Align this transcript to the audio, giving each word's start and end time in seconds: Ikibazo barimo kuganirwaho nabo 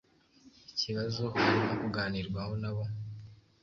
Ikibazo 0.71 1.21
barimo 1.33 1.73
kuganirwaho 1.81 2.53
nabo 2.61 2.83